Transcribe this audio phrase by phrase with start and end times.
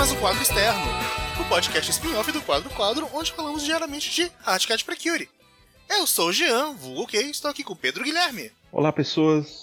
[0.00, 0.80] mais um quadro externo,
[1.38, 5.28] o podcast spin-off do Quadro Quadro, onde falamos diariamente de Hardcat Precure.
[5.90, 8.50] Eu sou o Jean, vulgo ok, estou aqui com o Pedro Guilherme.
[8.72, 9.62] Olá, pessoas.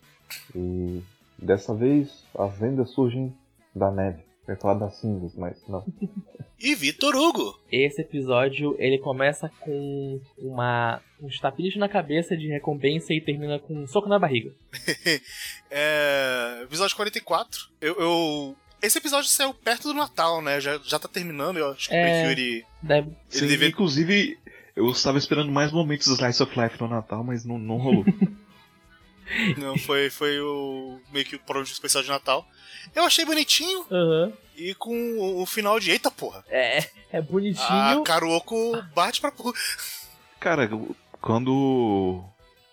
[0.55, 1.01] E
[1.39, 3.35] dessa vez as lendas surgem
[3.73, 4.21] da neve.
[4.47, 5.83] Eu ia falar das cinzas, mas não.
[6.59, 7.59] E Vitor Hugo.
[7.71, 13.75] Esse episódio ele começa com uma uns tapinhos na cabeça de recompensa e termina com
[13.75, 14.51] um soco na barriga.
[15.69, 17.59] é, episódio 44.
[17.79, 18.55] Eu, eu.
[18.81, 20.59] Esse episódio saiu perto do Natal, né?
[20.61, 22.01] Já, já tá terminando, eu acho que É.
[22.21, 22.65] o Precure.
[22.81, 23.07] Deve...
[23.07, 24.39] Ele Sim, devia- Inclusive,
[24.75, 28.05] eu estava esperando mais momentos do Slice of Life no Natal, mas não, não rolou.
[29.57, 31.01] Não, foi, foi o.
[31.11, 32.47] meio que o produto especial de Natal.
[32.95, 34.31] Eu achei bonitinho Aham.
[34.55, 35.91] e com o, o final de.
[35.91, 36.45] Eita porra!
[36.47, 36.77] É,
[37.11, 38.03] é A bonitinho.
[38.05, 39.51] Karuoko bate pra porra.
[40.39, 40.69] Cara,
[41.19, 42.23] quando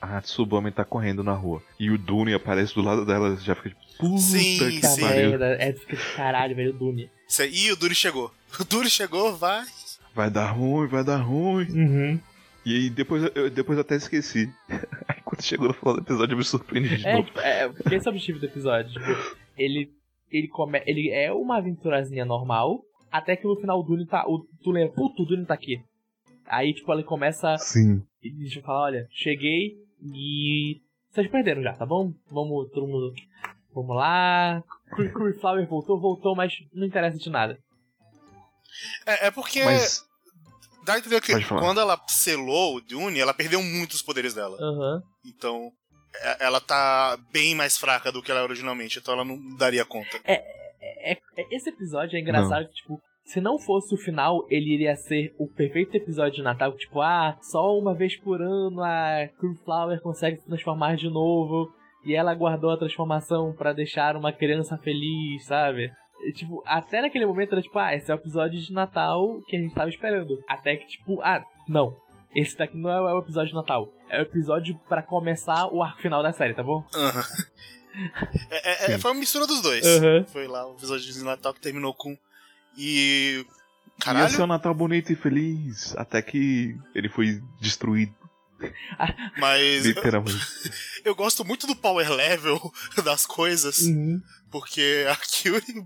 [0.04, 3.70] a Tsubame tá correndo na rua e o Dune aparece do lado dela, já fica
[3.70, 5.00] tipo, puta Sim, que sim.
[5.00, 5.30] pariu.
[5.30, 5.46] merda.
[5.60, 7.10] É, fica de caralho, velho, o Dune.
[7.28, 8.30] Isso aí, Ih, o Duri chegou.
[8.60, 9.64] O Duri chegou, vai.
[10.14, 11.66] Vai dar ruim, vai dar ruim.
[11.70, 12.20] Uhum.
[12.64, 14.48] E aí depois eu, depois eu até esqueci.
[15.08, 17.28] Aí quando chegou no final do episódio eu me surpreendi de É, novo.
[17.40, 18.92] é, porque esse é o objetivo do episódio.
[18.92, 19.90] Tipo, ele,
[20.30, 22.80] ele, come, ele é uma aventurazinha normal,
[23.12, 24.24] até que no final o Dune tá.
[24.26, 25.82] O, tu lembra, puto, o Dune tá aqui.
[26.46, 27.56] Aí, tipo, ele começa.
[27.58, 28.02] Sim.
[28.22, 29.72] E tipo, fala, olha, cheguei
[30.12, 30.80] e.
[31.10, 32.12] Vocês perderam já, tá bom?
[32.30, 33.14] Vamos, todo mundo.
[33.72, 34.62] Vamos lá.
[34.94, 37.58] Cur- Curryflower voltou, voltou, mas não interessa de nada.
[39.06, 39.62] É, é porque.
[39.64, 40.04] Mas
[40.84, 44.56] Dá a entender que quando ela selou o Dune, ela perdeu muitos poderes dela.
[44.60, 45.02] Aham.
[45.24, 45.70] Então.
[46.16, 49.84] é- Ela tá bem mais fraca do que ela era originalmente, então ela não daria
[49.84, 50.20] conta.
[50.24, 51.18] É, é-
[51.50, 55.46] esse episódio é engraçado que, tipo, se não fosse o final, ele iria ser o
[55.46, 56.72] perfeito episódio de Natal.
[56.76, 61.72] Tipo, ah, só uma vez por ano a Crewflower consegue se transformar de novo.
[62.04, 65.90] E ela guardou a transformação pra deixar uma criança feliz, sabe?
[66.26, 69.56] E, tipo, até naquele momento era tipo, ah, esse é o episódio de Natal que
[69.56, 70.38] a gente tava esperando.
[70.46, 71.96] Até que, tipo, ah, não.
[72.34, 73.88] Esse daqui não é o episódio de Natal.
[74.10, 76.84] É o episódio pra começar o arco final da série, tá bom?
[76.94, 77.22] Aham.
[78.50, 78.98] É, é- é- Sim.
[78.98, 79.86] foi uma mistura dos dois.
[79.86, 80.24] Aham.
[80.26, 82.16] Foi lá o episódio de Natal que terminou com.
[82.76, 83.38] E.
[83.38, 83.46] ia
[84.00, 84.34] Caralho.
[84.34, 85.94] ser um Natal bonito e feliz.
[85.96, 88.14] Até que ele foi destruído,
[89.38, 90.40] Mas literalmente.
[91.04, 92.72] eu gosto muito do power level
[93.04, 94.20] das coisas, Uhum.
[94.50, 95.84] porque a Kyuri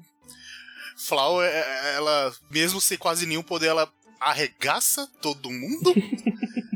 [0.97, 5.95] Flower, é- ela, mesmo sem quase nenhum poder, ela arregaça todo mundo.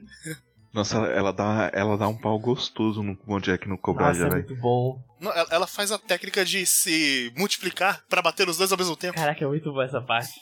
[0.72, 4.56] Nossa, ela, dá, ela dá um pau gostoso no Bojack no Cobra Nossa, é muito
[4.56, 4.98] bom.
[5.20, 8.96] Não, ela, ela faz a técnica de se multiplicar pra bater os dois ao mesmo
[8.96, 9.14] tempo.
[9.14, 10.32] Caraca, é muito boa essa parte.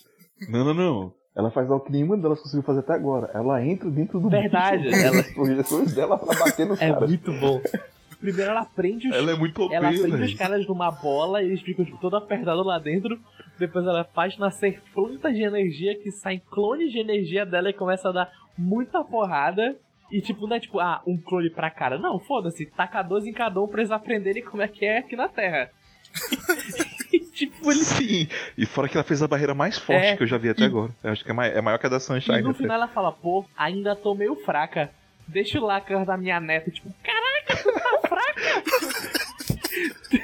[0.49, 1.13] Não, não, não.
[1.37, 3.31] Ela faz algo que nenhuma delas conseguiu fazer até agora.
[3.35, 7.09] Ela entra dentro do Verdade, bicho, ela- as projeções dela pra bater nos É caras.
[7.09, 7.61] muito bom.
[8.21, 11.47] Primeiro ela prende os, Ela é muito OP, ela prende os caras numa bola e
[11.47, 13.19] eles ficam tipo, todo apertados lá dentro.
[13.59, 18.09] Depois ela faz nascer plantas de energia que saem clones de energia dela e começa
[18.11, 19.77] a dar muita porrada.
[20.11, 21.99] E tipo, não é tipo, ah, um clone pra cara.
[21.99, 25.15] Não, foda-se, taca 12 em cada um pra eles aprenderem como é que é aqui
[25.17, 25.71] na Terra.
[27.13, 28.27] E, tipo, ele Sim,
[28.59, 30.63] e fora que ela fez a barreira mais forte É, que eu já vi até
[30.63, 30.91] e- agora.
[31.05, 32.43] Eu acho que é, mai- é maior que a da E Sunshine.
[32.43, 32.59] no até.
[32.59, 34.91] final ela fala, pô, ainda tô meio fraca.
[35.29, 36.71] Deixa o lacre da minha neta.
[36.73, 38.63] Tipo, caraca, tu tá fraca.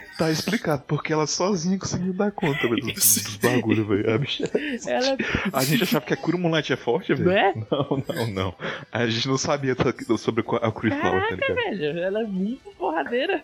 [0.18, 4.14] Tá explicado, porque ela sozinha conseguiu dar conta velho, dos, dos bagulhos, velho.
[4.14, 4.50] A, bicha-
[4.86, 5.16] Ela é
[5.52, 7.26] a gente achava que a Kurumulante é forte, velho.
[7.26, 7.54] Não é?
[7.70, 8.54] Não, não, não.
[8.90, 9.76] A gente não sabia
[10.16, 11.54] sobre a Curiflower, tá ligado?
[11.54, 13.42] velho, ela é muito porradeira.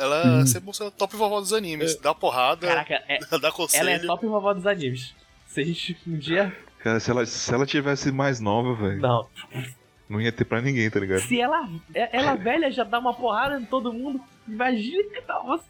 [0.00, 1.94] Ela sempre mostrou top vovó dos animes.
[1.96, 3.88] Dá porrada, Caraca, é- dá conselho.
[3.88, 5.14] ela é top vovó dos animes.
[5.48, 6.56] Se a gente um dia.
[6.82, 9.26] Cara, se ela, se ela tivesse mais nova, velho, Não.
[10.08, 11.20] não ia ter pra ninguém, tá ligado?
[11.20, 15.64] Se ela, é- ela velha já dá uma porrada em todo mundo, imagina que nossa.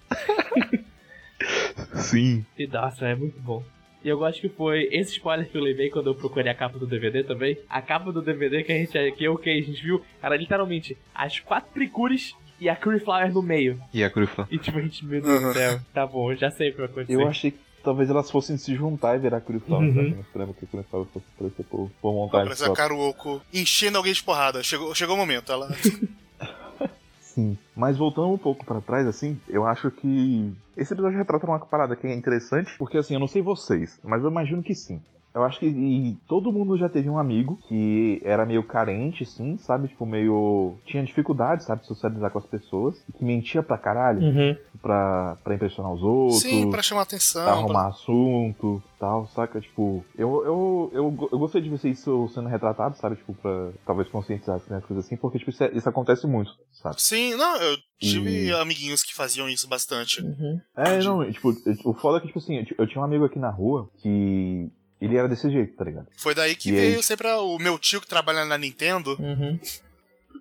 [1.96, 2.44] Sim.
[2.58, 3.62] E nossa, é muito bom.
[4.02, 6.78] E eu gosto que foi esse spoiler que eu levei quando eu procurei a capa
[6.78, 7.58] do DVD também.
[7.68, 10.96] A capa do DVD que a gente que eu que a gente viu era literalmente
[11.14, 13.80] as quatro Precures e a Curryflower no meio.
[13.92, 14.52] E a Curiflower.
[14.52, 16.86] E tipo, a gente, meu Deus do céu, tá bom, já sei o que vai
[16.86, 17.14] acontecer.
[17.14, 19.88] Eu achei que talvez elas fossem se juntar e virar Curiflower.
[19.88, 19.94] Uhum.
[19.94, 20.02] Uhum.
[20.04, 22.72] Eu não esperava que a Curiflower fosse aparecer por, por montagem Parece a só.
[22.74, 24.62] Karuoko enchendo alguém de porrada.
[24.62, 25.50] Chegou, chegou o momento.
[25.50, 25.70] Ela.
[27.20, 27.56] Sim.
[27.80, 31.96] Mas voltando um pouco pra trás, assim, eu acho que esse episódio retrata uma parada
[31.96, 35.00] que é interessante, porque assim, eu não sei vocês, mas eu imagino que sim.
[35.34, 39.56] Eu acho que e todo mundo já teve um amigo que era meio carente, sim,
[39.58, 39.88] sabe?
[39.88, 40.74] Tipo, meio.
[40.84, 41.82] Tinha dificuldade, sabe?
[41.82, 42.96] De socializar com as pessoas.
[43.16, 44.20] Que mentia pra caralho.
[44.20, 44.56] Uhum.
[44.82, 46.40] Pra, pra impressionar os outros.
[46.40, 47.44] Sim, pra chamar atenção.
[47.44, 49.58] Pra arrumar assunto tal, saca?
[49.60, 53.16] Tipo, eu, eu, eu, eu gostei de ver isso sendo retratado, sabe?
[53.16, 57.00] Tipo, pra talvez conscientizar né, coisas assim, porque tipo, isso, é, isso acontece muito, sabe?
[57.00, 58.52] Sim, não, eu tive e...
[58.52, 60.22] amiguinhos que faziam isso bastante.
[60.22, 60.60] Uhum.
[60.76, 61.50] É, não, tipo,
[61.86, 65.16] o foda é que, tipo assim, eu tinha um amigo aqui na rua que ele
[65.16, 66.06] era desse jeito, tá ligado?
[66.16, 67.02] Foi daí que e veio aí...
[67.02, 69.16] sempre o meu tio que trabalha na Nintendo.
[69.18, 69.58] Uhum.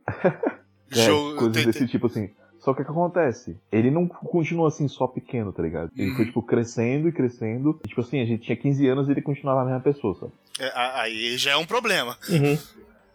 [0.92, 2.30] é, Show, coisas desse tipo assim.
[2.60, 3.58] Só que o que acontece?
[3.72, 5.92] Ele não continua assim só pequeno, tá ligado?
[5.96, 6.16] Ele uhum.
[6.18, 7.80] foi, tipo, crescendo e crescendo.
[7.84, 10.34] E, tipo assim, a gente tinha 15 anos e ele continuava a mesma pessoa, sabe?
[10.60, 12.18] É, aí já é um problema.
[12.30, 12.58] Uhum.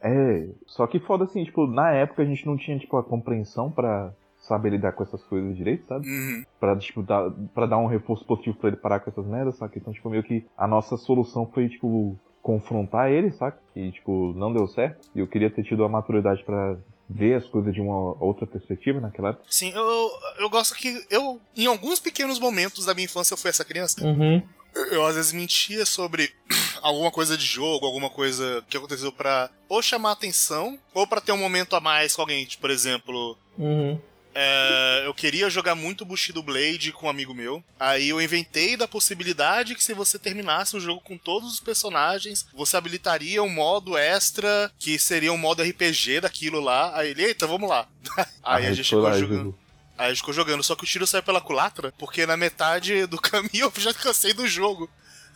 [0.00, 3.70] É, só que foda assim, tipo, na época a gente não tinha, tipo, a compreensão
[3.70, 4.12] para
[4.46, 6.06] saber lidar com essas coisas direito, sabe?
[6.08, 6.44] Uhum.
[6.60, 9.74] Pra, tipo, dar, pra dar um reforço positivo pra ele parar com essas merdas, sabe?
[9.76, 13.58] Então, tipo, meio que a nossa solução foi, tipo, confrontar ele, saca?
[13.74, 15.08] E, tipo, não deu certo.
[15.14, 16.76] E eu queria ter tido a maturidade para
[17.08, 19.44] ver as coisas de uma outra perspectiva naquela época.
[19.48, 23.50] Sim, eu, eu gosto que eu, em alguns pequenos momentos da minha infância, eu fui
[23.50, 24.04] essa criança.
[24.04, 24.42] Uhum.
[24.74, 26.30] Eu, eu, às vezes mentia sobre
[26.82, 31.32] alguma coisa de jogo, alguma coisa que aconteceu pra ou chamar atenção, ou para ter
[31.32, 33.38] um momento a mais com alguém, tipo, por exemplo.
[33.58, 33.98] Uhum.
[34.34, 37.62] É, eu queria jogar muito Bushido Blade com um amigo meu.
[37.78, 42.44] Aí eu inventei da possibilidade que se você terminasse o jogo com todos os personagens,
[42.52, 46.98] você habilitaria um modo extra que seria um modo RPG daquilo lá.
[46.98, 47.86] Aí ele, eita, vamos lá.
[48.42, 49.58] Aí a, gente ficou jogando.
[49.96, 53.06] Aí a gente ficou jogando, só que o tiro saiu pela culatra, porque na metade
[53.06, 54.90] do caminho eu já cansei do jogo.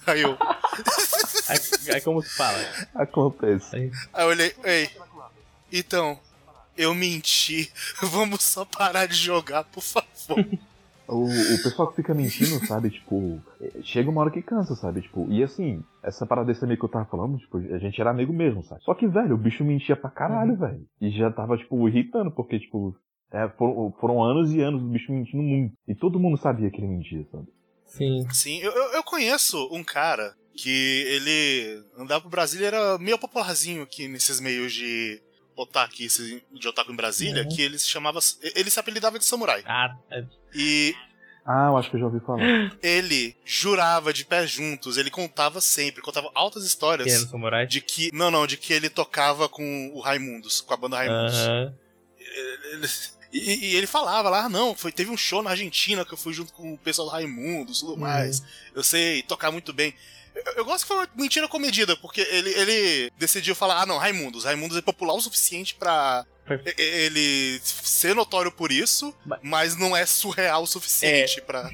[0.04, 0.36] Aí eu.
[1.48, 1.58] aí,
[1.94, 2.58] aí como se fala?
[2.96, 3.92] Acontece.
[4.12, 4.90] Aí eu olhei, ei.
[5.70, 6.18] Então,
[6.78, 7.70] eu menti.
[8.00, 10.04] Vamos só parar de jogar, por favor.
[11.08, 13.40] O, o pessoal que fica mentindo, sabe, tipo,
[13.82, 16.90] chega uma hora que cansa, sabe, tipo, e assim, essa parada desse amigo que eu
[16.90, 18.84] tava falando, tipo, a gente era amigo mesmo, sabe?
[18.84, 20.58] Só que, velho, o bicho mentia pra caralho, uhum.
[20.58, 20.86] velho.
[21.00, 22.94] E já tava, tipo, irritando, porque, tipo,
[23.32, 25.74] é, foram, foram, anos e anos do bicho mentindo muito.
[25.88, 27.46] E todo mundo sabia que ele mentia, sabe?
[27.86, 28.28] Sim.
[28.30, 34.08] Sim, eu, eu conheço um cara que ele andava pro Brasil era meio popularzinho aqui
[34.08, 35.22] nesses meios de
[35.62, 35.96] otaku,
[36.52, 37.48] de otaku em Brasília, uhum.
[37.48, 38.20] que ele se chamava.
[38.54, 39.62] Ele se apelidava de samurai.
[39.66, 40.24] Ah, é...
[40.54, 40.94] E.
[41.44, 42.40] Ah, eu acho que eu já ouvi falar.
[42.82, 47.06] Ele jurava de pés juntos, ele contava sempre, contava altas histórias.
[47.06, 47.66] Que samurai?
[47.66, 48.10] De que.
[48.12, 51.38] Não, não, de que ele tocava com o Raimundos, com a banda Raimundos.
[51.46, 51.74] Uhum.
[52.72, 52.88] Ele,
[53.32, 56.18] e, e, ele falava lá, ah, não, foi, teve um show na Argentina que eu
[56.18, 58.40] fui junto com o pessoal do Raimundos e tudo mais.
[58.40, 58.46] Uhum.
[58.76, 59.94] Eu sei tocar muito bem.
[60.56, 64.44] Eu, gosto que foi uma mentira comedida, porque ele, ele decidiu falar: ah, não, Raimundos.
[64.44, 66.26] Raimundos é popular o suficiente pra
[66.76, 71.42] ele ser notório por isso, mas não é surreal o suficiente é.
[71.42, 71.70] pra.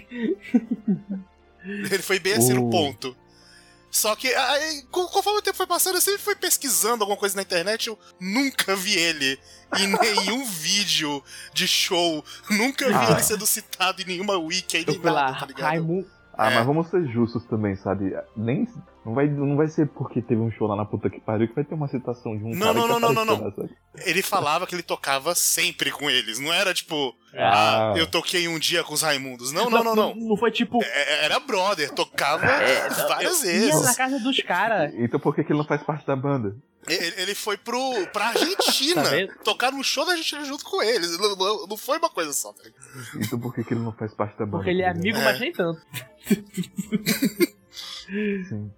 [1.65, 3.17] ele foi bem assim no ponto.
[3.95, 7.43] Só que, aí, conforme o tempo foi passando, eu sempre fui pesquisando alguma coisa na
[7.43, 9.39] internet, eu nunca vi ele
[9.79, 11.23] em nenhum vídeo
[11.53, 12.25] de show.
[12.51, 13.13] Nunca vi ah.
[13.13, 15.63] ele sendo citado em nenhuma wiki nada, tá ligado?
[15.63, 16.55] Raimundo, ah, é.
[16.57, 18.13] mas vamos ser justos também, sabe?
[18.37, 18.67] Nem,
[19.05, 21.55] não, vai, não vai ser porque teve um show lá na puta que pariu que
[21.55, 23.71] vai ter uma citação de um não, cara não, que não, não, não, não.
[24.05, 26.41] Ele falava que ele tocava sempre com eles.
[26.41, 29.53] Não era tipo, ah, ah eu toquei um dia com os Raimundos.
[29.53, 30.15] Não, não, não, não.
[30.15, 30.83] Não, não foi tipo.
[30.83, 33.75] É, era brother, tocava é, várias eu vezes.
[33.75, 34.93] Ia na casa dos caras.
[34.97, 36.57] Então por que, que ele não faz parte da banda?
[36.87, 39.03] Ele, ele foi pro, pra Argentina.
[39.03, 41.19] tá tocar no show da Argentina junto com eles.
[41.19, 42.53] Não, não, não foi uma coisa só.
[42.53, 42.63] Tá
[43.17, 44.59] então por que, que ele não faz parte da banda?
[44.59, 45.25] Porque ele é amigo, é.
[45.25, 45.81] mas nem tanto.
[48.49, 48.71] Sim.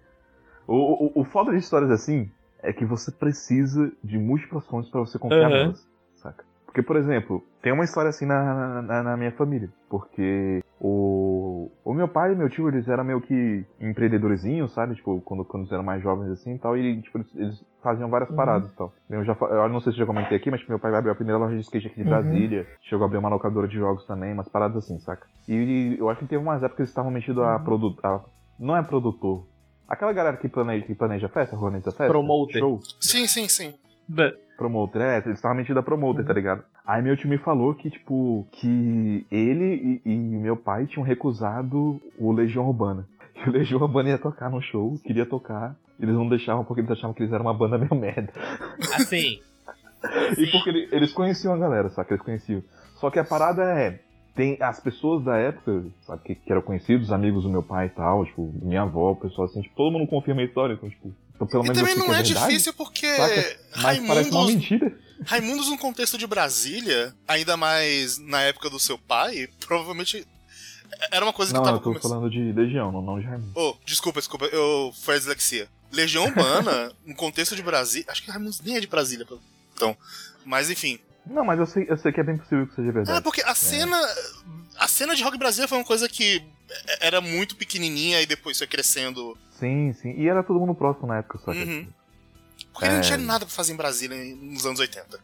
[0.67, 2.31] O, o, o foda de histórias assim
[2.61, 5.49] é que você precisa de múltiplas fontes para você confiar uhum.
[5.49, 6.45] nelas, saca?
[6.65, 9.69] Porque, por exemplo, tem uma história assim na, na, na, minha família.
[9.89, 11.46] Porque o,
[11.83, 14.95] o meu pai e meu tio, eles eram meio que empreendedorzinhos, sabe?
[14.95, 16.77] Tipo, quando, quando eles eram mais jovens assim e tal.
[16.77, 18.35] E, tipo, eles, eles faziam várias uhum.
[18.35, 18.93] paradas e tal.
[19.09, 21.15] Eu, já, eu não sei se já comentei aqui, mas tipo, meu pai abriu a
[21.15, 22.09] primeira loja de skate aqui de uhum.
[22.09, 22.67] Brasília.
[22.81, 25.25] Chegou a abrir uma locadora de jogos também, umas paradas assim, saca?
[25.47, 27.63] E, e eu acho que teve umas épocas que eles estavam metidos a uhum.
[27.63, 28.25] produtor.
[28.59, 29.45] Não é produtor.
[29.87, 32.07] Aquela galera que planeja, que planeja festa, organiza festa.
[32.07, 32.59] Promoter.
[32.59, 32.79] Show.
[32.99, 33.73] Sim, sim, sim.
[34.57, 36.63] Promoter, é, eles estavam metidos a promoter, tá ligado?
[36.87, 42.01] Aí meu tio me falou que, tipo, que ele e, e meu pai tinham recusado
[42.17, 43.05] o Legião Urbana.
[43.33, 45.75] Que o Legião Urbana ia tocar no show, queria tocar.
[45.99, 48.31] Eles não deixavam porque eles achavam que eles eram uma banda meio merda.
[48.95, 49.41] Assim.
[50.37, 52.11] e porque ele, eles conheciam a galera, sabe?
[52.11, 52.63] Eles conheciam.
[52.95, 53.99] Só que a parada é.
[54.33, 57.89] Tem as pessoas da época, sabe, que, que eram conhecidos, amigos do meu pai e
[57.89, 61.11] tal, tipo, minha avó, o pessoal assim, tipo, todo mundo confirma a história, então, tipo,
[61.33, 63.07] então, pelo e menos também não é, é difícil porque.
[63.07, 63.57] Saca?
[63.77, 65.06] Mas Raimundos, parece uma mentira.
[65.25, 70.25] Raimundos, no contexto de Brasília, ainda mais na época do seu pai, provavelmente.
[71.11, 72.11] Era uma coisa não, que tava eu tô começando.
[72.11, 73.51] falando de Legião, não, não de Raimundo.
[73.55, 74.91] Oh, desculpa, desculpa, eu...
[75.01, 75.67] foi a dislexia.
[75.91, 78.05] Legião Urbana, no contexto de Brasília.
[78.09, 79.25] Acho que Raimundos nem é de Brasília,
[79.73, 79.95] então.
[80.45, 80.99] Mas enfim.
[81.25, 83.17] Não, mas eu sei, eu sei que é bem possível que seja verdade.
[83.17, 83.99] É, porque a cena.
[84.77, 86.43] A cena de Rock Brasília foi uma coisa que
[87.01, 89.37] era muito pequenininha e depois foi crescendo.
[89.59, 90.13] Sim, sim.
[90.17, 91.63] E era todo mundo próximo na época, só que.
[91.63, 91.87] Uhum.
[92.65, 92.91] Porque é...
[92.91, 95.19] não tinha nada pra fazer em Brasília nos anos 80.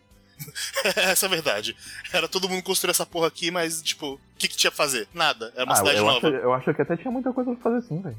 [0.95, 1.75] essa é a verdade.
[2.11, 5.07] Era todo mundo construir essa porra aqui, mas, tipo, o que, que tinha pra fazer?
[5.13, 5.51] Nada.
[5.55, 6.27] Era uma ah, cidade eu nova.
[6.27, 8.17] Acho, eu acho que até tinha muita coisa pra fazer sim, velho.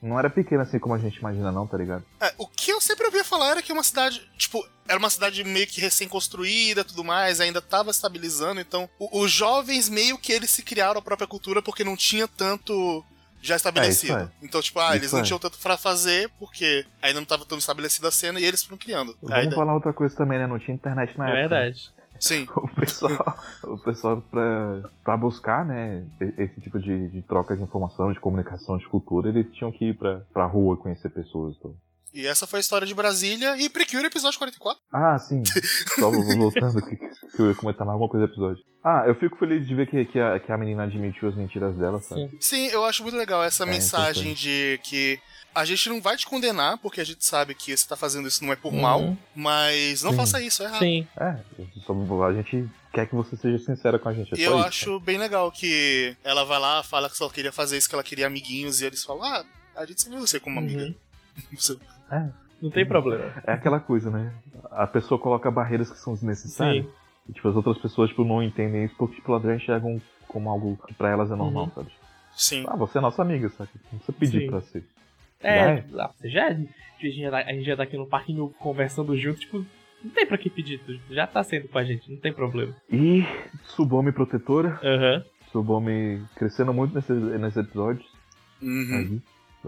[0.00, 2.04] Não era pequena assim como a gente imagina, não, tá ligado?
[2.20, 5.42] É, o que eu sempre ouvia falar era que uma cidade, tipo, era uma cidade
[5.42, 10.50] meio que recém-construída tudo mais, ainda tava estabilizando, então o, os jovens meio que eles
[10.50, 13.04] se criaram a própria cultura porque não tinha tanto
[13.40, 14.18] já estabelecido.
[14.18, 14.28] É.
[14.42, 17.58] Então, tipo, ah, isso eles não tinham tanto pra fazer porque ainda não tava tão
[17.58, 19.16] estabelecida a cena e eles foram criando.
[19.22, 20.46] Vamos falar outra coisa também, né?
[20.46, 21.38] Não tinha internet na é época.
[21.38, 21.90] É verdade.
[22.20, 22.46] Sim.
[22.58, 26.04] O pessoal, o pessoal pra, pra buscar, né,
[26.36, 29.94] esse tipo de, de troca de informação, de comunicação, de cultura, eles tinham que ir
[29.94, 31.56] pra, pra rua conhecer pessoas.
[31.58, 31.74] Então.
[32.12, 34.82] E essa foi a história de Brasília e Precure episódio 44.
[34.92, 35.42] Ah, sim.
[35.98, 38.64] Só voltando que, que eu ia comentar mais alguma coisa do episódio.
[38.82, 41.76] Ah, eu fico feliz de ver que, que, a, que a menina admitiu as mentiras
[41.76, 42.22] dela, sabe?
[42.22, 45.20] Sim, sim eu acho muito legal essa é, mensagem de que
[45.54, 48.44] a gente não vai te condenar, porque a gente sabe que você tá fazendo isso
[48.44, 48.80] não é por uhum.
[48.80, 50.16] mal, mas não Sim.
[50.16, 50.78] faça isso, é errado.
[50.78, 51.06] Sim.
[51.18, 51.36] É,
[52.24, 54.34] a gente quer que você seja sincera com a gente.
[54.34, 55.02] É e eu isso, acho né?
[55.04, 58.26] bem legal que ela vai lá, fala que só queria fazer isso, que ela queria
[58.26, 59.44] amiguinhos, e eles falam, ah,
[59.76, 60.94] a gente viu você como amiga.
[61.52, 61.78] Uhum.
[62.10, 62.28] É.
[62.60, 63.24] Não tem problema.
[63.46, 64.32] É aquela coisa, né?
[64.70, 66.84] A pessoa coloca barreiras que são desnecessárias.
[66.84, 66.92] Sim.
[67.28, 70.50] E tipo, as outras pessoas tipo, não entendem isso porque tipo, elas já enxergam como
[70.50, 71.70] algo que pra elas é normal, uhum.
[71.70, 71.90] sabe?
[72.34, 72.64] Sim.
[72.68, 73.70] Ah, você é nossa amiga, sabe?
[73.92, 74.46] Não precisa pedir Sim.
[74.48, 74.84] pra ser.
[75.40, 78.48] É, ah, você já, a, gente já tá, a gente já tá aqui no parquinho
[78.58, 79.64] conversando junto, tipo,
[80.02, 82.74] não tem pra que pedir, já tá sendo com a gente, não tem problema.
[82.90, 83.24] E
[83.64, 84.78] Subome protetora.
[84.82, 85.16] Aham.
[85.16, 85.38] Uhum.
[85.52, 88.04] Subome crescendo muito nesse, nesse episódio.
[88.60, 88.94] Uhum.
[88.94, 89.20] Aí,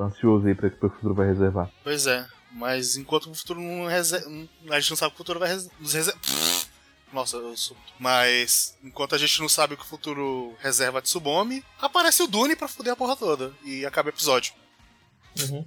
[0.03, 1.71] ansioso aí pra que o futuro vai reservar.
[1.83, 4.27] Pois é, mas enquanto o futuro não reserva.
[4.71, 6.21] A gente não sabe o que o futuro vai nos reservar.
[7.13, 7.77] Nossa, eu sou.
[7.99, 12.29] Mas, enquanto a gente não sabe o que o futuro reserva de Subome, aparece o
[12.29, 13.53] Dune pra foder a porra toda.
[13.65, 14.55] E acaba o episódio.
[15.41, 15.65] Uhum.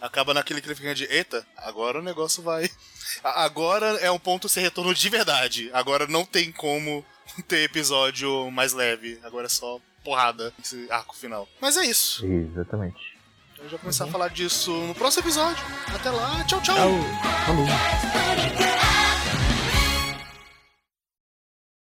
[0.00, 2.70] Acaba naquele cliffhanger de, eita, agora o negócio vai.
[3.22, 5.70] Agora é um ponto sem retorno de verdade.
[5.72, 7.04] Agora não tem como
[7.46, 9.20] ter episódio mais leve.
[9.22, 11.48] Agora é só porrada esse arco final.
[11.60, 12.24] Mas é isso.
[12.26, 13.13] Exatamente.
[13.64, 14.12] Já vai começar a uhum.
[14.12, 15.64] falar disso no próximo episódio.
[15.94, 16.76] Até lá, tchau, tchau.
[17.46, 18.73] Falou.